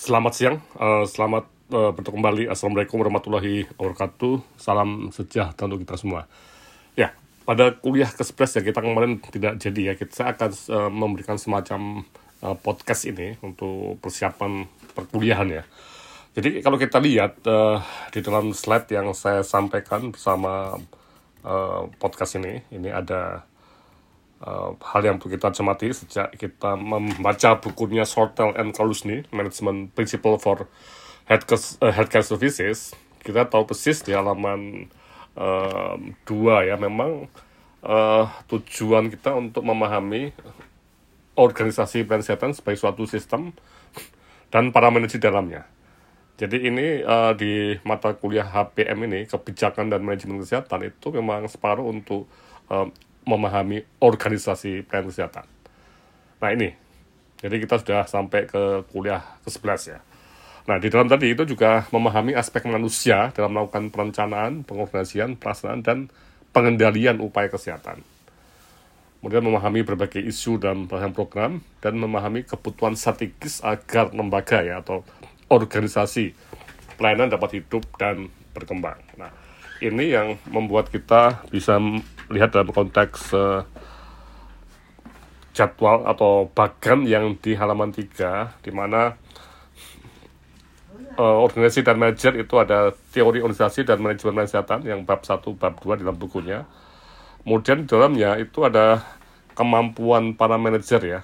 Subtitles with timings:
[0.00, 1.44] Selamat siang, uh, selamat
[1.76, 2.44] uh, bertemu kembali.
[2.48, 4.40] Assalamualaikum warahmatullahi wabarakatuh.
[4.56, 6.24] Salam sejahtera untuk kita semua.
[6.96, 7.12] Ya,
[7.44, 9.94] pada kuliah ke-11 ya kita kemarin tidak jadi ya.
[10.00, 12.08] Kita akan uh, memberikan semacam
[12.40, 14.64] uh, podcast ini untuk persiapan
[14.96, 15.68] perkuliahan ya.
[16.32, 20.80] Jadi kalau kita lihat uh, di dalam slide yang saya sampaikan bersama
[21.44, 23.44] uh, podcast ini, ini ada
[24.44, 30.68] uh, hal yang kita cermati sejak kita membaca bukunya Sortel and Kalusni, Management Principle for
[31.28, 34.88] Healthcare, uh, Healthcare Services, kita tahu persis di halaman
[35.36, 37.28] uh, dua ya, memang
[37.84, 40.32] uh, tujuan kita untuk memahami
[41.38, 43.54] organisasi kesehatan sebagai suatu sistem
[44.50, 45.64] dan para manajer dalamnya.
[46.40, 51.84] Jadi ini uh, di mata kuliah HPM ini kebijakan dan manajemen kesehatan itu memang separuh
[51.84, 52.24] untuk
[52.72, 52.88] uh,
[53.30, 55.46] memahami organisasi pelayanan kesehatan.
[56.42, 56.74] Nah ini,
[57.40, 60.00] jadi kita sudah sampai ke kuliah ke-11 ya.
[60.68, 65.98] Nah, di dalam tadi itu juga memahami aspek manusia dalam melakukan perencanaan, pengorganisasian, pelaksanaan, dan
[66.52, 68.04] pengendalian upaya kesehatan.
[69.18, 75.00] Kemudian memahami berbagai isu dalam pelaksanaan program, dan memahami kebutuhan strategis agar lembaga ya, atau
[75.48, 76.36] organisasi
[77.00, 79.00] pelayanan dapat hidup dan berkembang.
[79.16, 79.32] Nah,
[79.80, 81.80] ini yang membuat kita bisa
[82.28, 83.64] lihat dalam konteks uh,
[85.56, 89.18] jadwal atau bagan yang di halaman 3 di mana
[91.18, 95.74] uh, organisasi dan manajer itu ada teori organisasi dan manajemen kesehatan yang bab 1 bab
[95.82, 96.68] 2 dalam bukunya.
[97.42, 99.00] Kemudian di dalamnya itu ada
[99.56, 101.20] kemampuan para manajer ya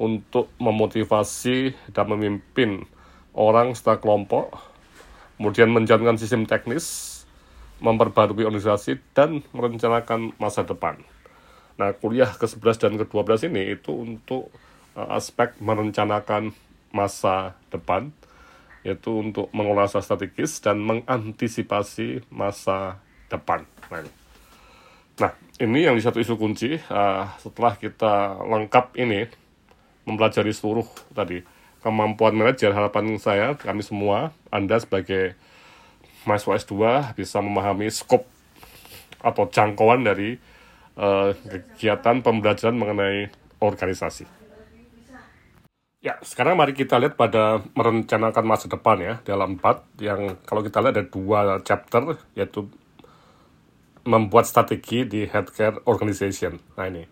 [0.00, 2.86] untuk memotivasi dan memimpin
[3.34, 4.54] orang serta kelompok,
[5.36, 7.17] kemudian menjalankan sistem teknis,
[7.78, 10.98] memperbarui organisasi, dan merencanakan masa depan.
[11.78, 14.50] Nah, kuliah ke-11 dan ke-12 ini itu untuk
[14.98, 16.50] uh, aspek merencanakan
[16.90, 18.10] masa depan,
[18.82, 22.98] yaitu untuk mengolah strategis dan mengantisipasi masa
[23.30, 23.62] depan.
[25.18, 25.32] Nah,
[25.62, 26.82] ini, nah, yang di satu isu kunci.
[26.90, 29.30] Uh, setelah kita lengkap ini,
[30.02, 31.46] mempelajari seluruh tadi
[31.82, 35.38] kemampuan manajer, harapan saya, kami semua, Anda sebagai
[36.28, 36.74] mahasiswa S2
[37.16, 38.28] bisa memahami skop
[39.24, 40.36] atau jangkauan dari
[41.00, 44.28] uh, kegiatan pembelajaran mengenai organisasi.
[45.98, 50.78] Ya, sekarang mari kita lihat pada merencanakan masa depan ya, dalam empat yang kalau kita
[50.78, 52.70] lihat ada dua chapter, yaitu
[54.06, 56.54] membuat strategi di healthcare organization.
[56.78, 57.02] Nah ini,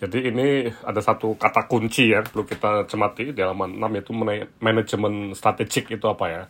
[0.00, 4.12] jadi ini ada satu kata kunci ya, perlu kita cermati di halaman 6, yaitu
[4.56, 6.42] manajemen strategik itu apa ya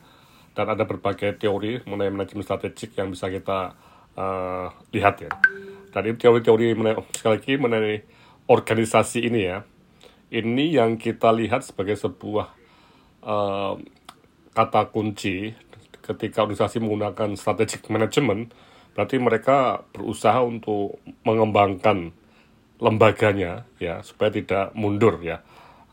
[0.54, 3.74] dan ada berbagai teori mengenai manajemen strategik yang bisa kita
[4.14, 5.32] uh, lihat ya.
[5.90, 6.74] Dan teori-teori
[7.14, 7.96] sekali lagi mengenai
[8.46, 9.66] organisasi ini ya,
[10.30, 12.46] ini yang kita lihat sebagai sebuah
[13.26, 13.74] uh,
[14.54, 15.54] kata kunci
[16.04, 18.54] ketika organisasi menggunakan strategic management,
[18.94, 22.14] berarti mereka berusaha untuk mengembangkan
[22.78, 25.42] lembaganya ya supaya tidak mundur ya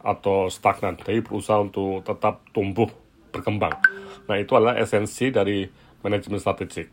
[0.01, 0.97] atau stagnan.
[0.97, 2.89] Jadi berusaha untuk tetap tumbuh
[3.31, 3.73] berkembang.
[4.27, 5.65] Nah, itu adalah esensi dari
[6.03, 6.91] manajemen strategik.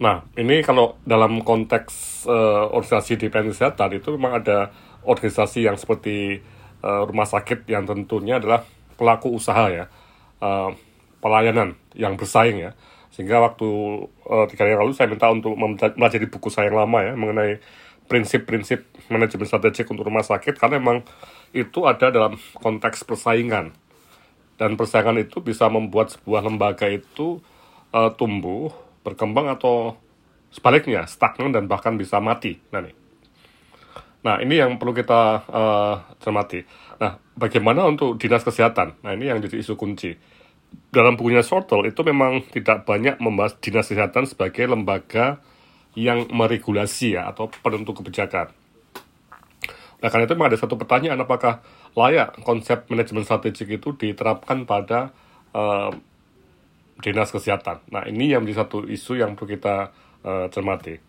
[0.00, 4.72] Nah, ini kalau dalam konteks uh, organisasi di kesehatan itu memang ada
[5.04, 6.40] organisasi yang seperti
[6.80, 8.64] uh, rumah sakit yang tentunya adalah
[8.96, 9.92] pelaku usaha ya,
[10.40, 10.72] uh,
[11.20, 12.72] pelayanan yang bersaing ya.
[13.12, 13.68] Sehingga waktu
[14.24, 17.60] uh, tiga hari lalu saya minta untuk mempelajari buku saya yang lama ya mengenai
[18.10, 21.06] prinsip-prinsip manajemen strategik untuk rumah sakit karena memang
[21.54, 23.70] itu ada dalam konteks persaingan
[24.60, 27.40] dan persaingan itu bisa membuat sebuah lembaga itu
[27.96, 28.68] uh, tumbuh,
[29.00, 29.96] berkembang atau
[30.52, 32.60] sebaliknya stagnan dan bahkan bisa mati.
[32.68, 32.92] Nah, nih.
[34.20, 36.60] nah ini yang perlu kita uh, cermati.
[37.00, 39.00] Nah, bagaimana untuk dinas kesehatan?
[39.00, 40.12] Nah, ini yang jadi isu kunci.
[40.92, 45.40] Dalam bukunya Sortel itu memang tidak banyak membahas dinas kesehatan sebagai lembaga
[45.96, 48.52] yang meregulasi ya atau penentu kebijakan.
[50.04, 51.64] Nah, karena itu memang ada satu pertanyaan apakah
[51.98, 55.10] layak konsep manajemen strategik itu diterapkan pada
[55.54, 55.90] uh,
[57.00, 57.80] dinas kesehatan.
[57.90, 59.90] Nah, ini yang menjadi satu isu yang perlu kita
[60.22, 61.00] uh, cermati.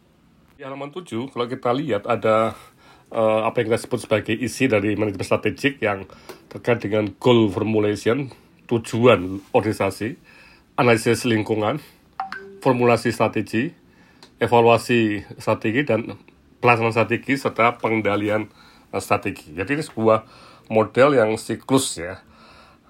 [0.56, 2.56] Di halaman 7, kalau kita lihat ada
[3.12, 6.08] uh, apa yang kita sebut sebagai isi dari manajemen strategik yang
[6.48, 8.32] terkait dengan goal formulation,
[8.72, 10.16] tujuan organisasi,
[10.80, 11.84] analisis lingkungan,
[12.64, 13.70] formulasi strategi,
[14.40, 16.16] evaluasi strategi, dan
[16.64, 18.48] pelaksanaan strategi, serta pengendalian.
[19.56, 20.28] Jadi ini sebuah
[20.68, 22.20] model yang siklus ya.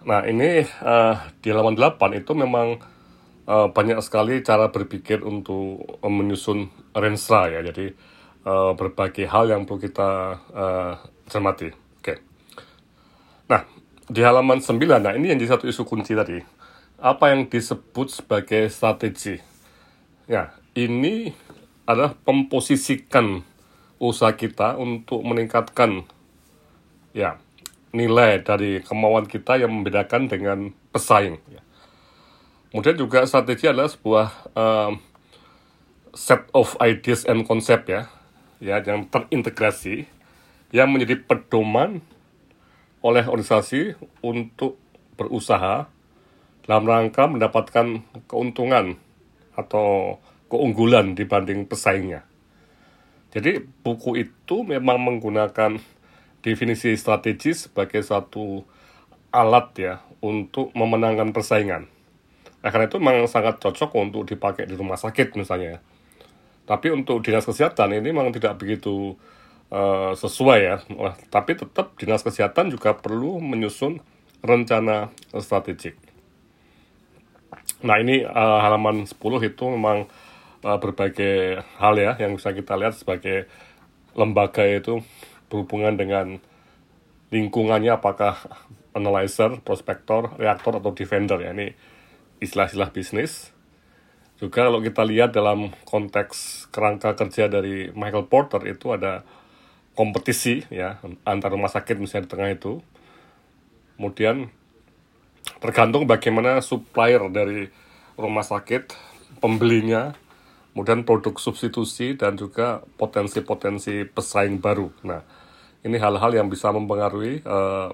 [0.01, 2.81] Nah ini uh, di halaman 8 itu memang
[3.45, 7.61] uh, banyak sekali cara berpikir untuk uh, menyusun renstra ya.
[7.61, 7.93] Jadi
[8.45, 10.09] uh, berbagai hal yang perlu kita
[10.53, 10.93] uh,
[11.29, 11.69] cermati.
[12.01, 12.17] Oke.
[13.45, 13.61] Nah
[14.09, 16.41] di halaman 9, nah ini yang jadi satu isu kunci tadi.
[17.01, 19.41] Apa yang disebut sebagai strategi?
[20.29, 21.33] Ya, ini
[21.89, 23.41] adalah memposisikan
[24.01, 26.09] usaha kita untuk meningkatkan
[27.13, 27.37] ya
[27.93, 31.37] nilai dari kemauan kita yang membedakan dengan pesaing.
[31.51, 31.61] Ya.
[32.73, 34.27] Kemudian juga strategi adalah sebuah
[34.57, 34.97] um,
[36.15, 38.09] set of ideas and concept ya,
[38.63, 40.07] ya yang terintegrasi
[40.71, 41.99] yang menjadi pedoman
[43.03, 44.79] oleh organisasi untuk
[45.19, 45.91] berusaha
[46.63, 48.95] dalam rangka mendapatkan keuntungan
[49.59, 50.17] atau
[50.47, 52.30] keunggulan dibanding pesaingnya.
[53.31, 55.79] Jadi buku itu memang menggunakan
[56.43, 58.67] definisi strategis sebagai satu
[59.31, 61.87] alat ya untuk memenangkan persaingan.
[62.61, 65.79] Nah, karena itu memang sangat cocok untuk dipakai di rumah sakit misalnya.
[66.67, 69.17] Tapi untuk dinas kesehatan ini memang tidak begitu
[69.73, 70.77] uh, sesuai ya.
[70.93, 74.03] Nah, tapi tetap dinas kesehatan juga perlu menyusun
[74.45, 75.97] rencana strategik.
[77.81, 80.05] Nah ini uh, halaman 10 itu memang
[80.63, 83.49] uh, berbagai hal ya yang bisa kita lihat sebagai
[84.13, 85.01] lembaga itu
[85.47, 86.39] berhubungan dengan
[87.31, 88.35] lingkungannya apakah
[88.91, 91.71] analyzer, prospektor, reaktor atau defender ya ini
[92.43, 93.55] istilah-istilah bisnis.
[94.41, 99.21] Juga kalau kita lihat dalam konteks kerangka kerja dari Michael Porter itu ada
[99.93, 100.97] kompetisi ya
[101.27, 102.73] antar rumah sakit misalnya di tengah itu.
[103.95, 104.49] Kemudian
[105.61, 107.69] tergantung bagaimana supplier dari
[108.17, 108.89] rumah sakit,
[109.37, 110.17] pembelinya,
[110.71, 114.87] kemudian produk substitusi dan juga potensi-potensi pesaing baru.
[115.03, 115.21] Nah,
[115.83, 117.91] ini hal-hal yang bisa mempengaruhi uh,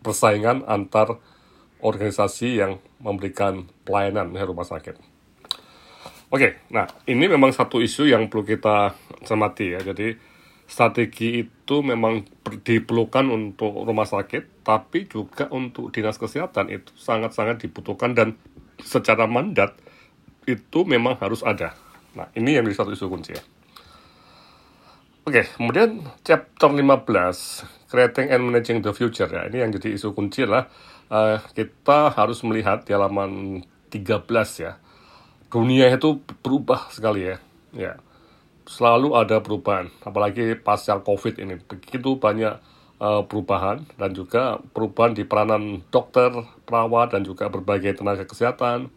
[0.00, 1.18] persaingan antar
[1.82, 4.96] organisasi yang memberikan pelayanan di rumah sakit.
[6.30, 8.94] Oke, nah ini memang satu isu yang perlu kita
[9.26, 9.82] cermati ya.
[9.82, 10.14] Jadi
[10.70, 18.14] strategi itu memang diperlukan untuk rumah sakit, tapi juga untuk dinas kesehatan itu sangat-sangat dibutuhkan
[18.14, 18.38] dan
[18.78, 19.74] secara mandat
[20.56, 21.76] itu memang harus ada.
[22.14, 23.42] Nah, ini yang jadi satu isu kunci ya.
[25.28, 29.46] Oke, kemudian chapter 15, Creating and Managing the Future ya.
[29.46, 30.66] Ini yang jadi isu kunci adalah
[31.12, 33.62] uh, kita harus melihat di halaman
[33.92, 34.26] 13
[34.58, 34.80] ya.
[35.50, 37.36] Dunia itu berubah sekali ya.
[37.76, 37.92] Ya.
[38.70, 41.58] Selalu ada perubahan, apalagi pasca Covid ini.
[41.58, 42.58] Begitu banyak
[43.02, 46.30] uh, perubahan dan juga perubahan di peranan dokter,
[46.64, 48.88] perawat dan juga berbagai tenaga kesehatan.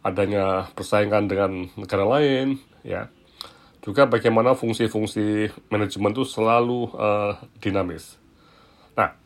[0.00, 3.12] Adanya persaingan dengan negara lain, ya
[3.80, 8.20] juga bagaimana fungsi-fungsi manajemen itu selalu uh, dinamis.
[8.92, 9.16] Nah,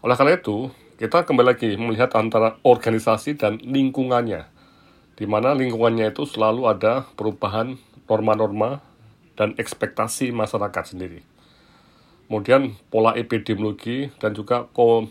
[0.00, 4.48] oleh karena itu, kita kembali lagi melihat antara organisasi dan lingkungannya,
[5.20, 7.76] di mana lingkungannya itu selalu ada perubahan
[8.08, 8.80] norma-norma
[9.36, 11.20] dan ekspektasi masyarakat sendiri.
[12.26, 15.04] Kemudian pola epidemiologi dan juga uh,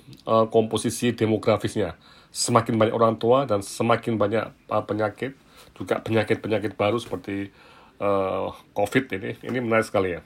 [0.49, 1.95] komposisi demografisnya.
[2.35, 5.39] Semakin banyak orang tua dan semakin banyak uh, penyakit,
[5.71, 7.55] juga penyakit-penyakit baru seperti
[8.03, 10.21] uh, COVID ini, ini menarik sekali ya.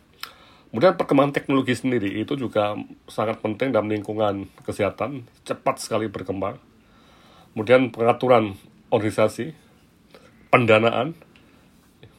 [0.70, 2.78] Kemudian perkembangan teknologi sendiri itu juga
[3.10, 6.62] sangat penting dalam lingkungan kesehatan, cepat sekali berkembang.
[7.54, 8.54] Kemudian pengaturan
[8.94, 9.58] organisasi,
[10.54, 11.18] pendanaan,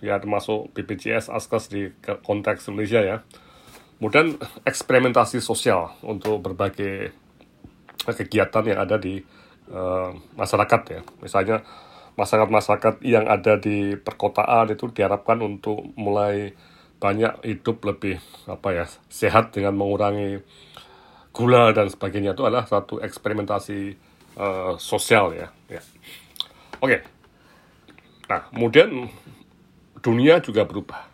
[0.03, 1.83] ya termasuk BPJS, ASKES di
[2.27, 3.17] konteks Indonesia ya.
[4.03, 4.35] Kemudian
[4.67, 7.15] eksperimentasi sosial untuk berbagai
[8.03, 9.23] kegiatan yang ada di
[9.71, 11.01] uh, masyarakat ya.
[11.23, 11.63] Misalnya
[12.19, 16.53] masyarakat-masyarakat yang ada di perkotaan itu diharapkan untuk mulai
[17.01, 20.45] banyak hidup lebih apa ya sehat dengan mengurangi
[21.33, 23.97] gula dan sebagainya itu adalah satu eksperimentasi
[24.37, 25.49] uh, sosial ya.
[25.71, 25.81] ya.
[26.85, 27.01] Oke.
[28.29, 29.09] Nah, kemudian
[30.05, 31.09] dunia juga berubah.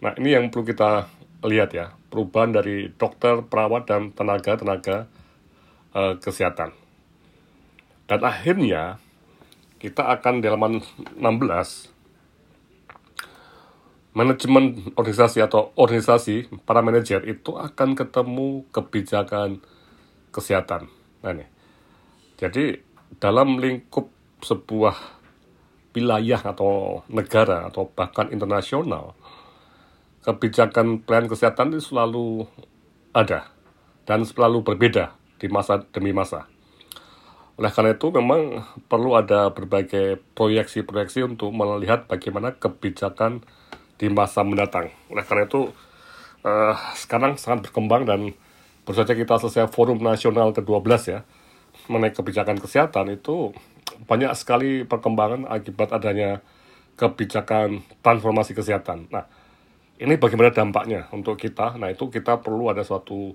[0.00, 1.06] Nah, ini yang perlu kita
[1.44, 5.06] lihat ya, perubahan dari dokter, perawat dan tenaga-tenaga
[5.92, 6.83] uh, kesehatan.
[8.04, 9.00] Dan akhirnya
[9.80, 10.80] kita akan di halaman
[11.16, 11.94] 16
[14.14, 19.58] manajemen organisasi atau organisasi para manajer itu akan ketemu kebijakan
[20.30, 20.86] kesehatan.
[21.20, 21.46] Nah, ini.
[22.38, 22.78] Jadi
[23.18, 24.10] dalam lingkup
[24.42, 24.94] sebuah
[25.94, 29.18] wilayah atau negara atau bahkan internasional,
[30.22, 32.46] kebijakan plan kesehatan itu selalu
[33.14, 33.50] ada
[34.06, 36.53] dan selalu berbeda di masa demi masa.
[37.54, 43.46] Oleh karena itu memang perlu ada berbagai proyeksi-proyeksi untuk melihat bagaimana kebijakan
[43.94, 44.90] di masa mendatang.
[45.06, 45.70] Oleh karena itu
[46.42, 48.34] uh, sekarang sangat berkembang dan
[48.82, 51.20] baru saja kita selesai forum nasional ke-12 ya
[51.86, 53.54] mengenai kebijakan kesehatan itu
[54.04, 56.42] banyak sekali perkembangan akibat adanya
[56.94, 59.10] kebijakan transformasi kesehatan.
[59.10, 59.26] Nah,
[59.98, 61.74] ini bagaimana dampaknya untuk kita?
[61.78, 63.34] Nah, itu kita perlu ada suatu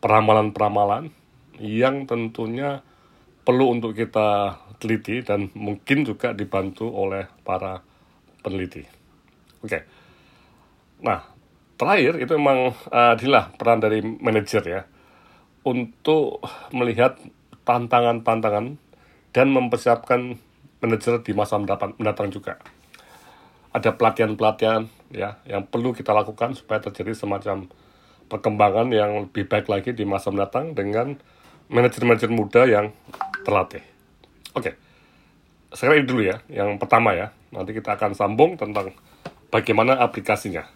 [0.00, 1.12] peramalan-peramalan
[1.60, 2.84] yang tentunya
[3.44, 7.80] perlu untuk kita teliti dan mungkin juga dibantu oleh para
[8.40, 8.84] peneliti.
[9.60, 9.78] Oke.
[11.04, 11.20] Nah,
[11.76, 14.82] terakhir itu memang uh, peran dari manajer ya
[15.64, 16.40] untuk
[16.72, 17.20] melihat
[17.68, 18.80] tantangan-tantangan
[19.30, 20.40] dan mempersiapkan
[20.80, 22.56] manajer di masa mendatang juga.
[23.70, 27.70] Ada pelatihan-pelatihan ya yang perlu kita lakukan supaya terjadi semacam
[28.26, 31.18] perkembangan yang lebih baik lagi di masa mendatang dengan
[31.70, 32.90] manajer-manajer muda yang
[33.44, 33.82] terlatih.
[34.56, 34.74] Oke,
[35.70, 37.30] sekarang ini dulu ya, yang pertama ya.
[37.54, 38.94] Nanti kita akan sambung tentang
[39.50, 40.66] bagaimana aplikasinya.